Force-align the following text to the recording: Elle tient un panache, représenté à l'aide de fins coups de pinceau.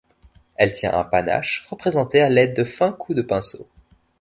Elle 0.55 0.71
tient 0.71 0.95
un 0.97 1.03
panache, 1.03 1.67
représenté 1.69 2.21
à 2.21 2.29
l'aide 2.29 2.55
de 2.55 2.63
fins 2.63 2.91
coups 2.91 3.15
de 3.17 3.21
pinceau. 3.21 3.67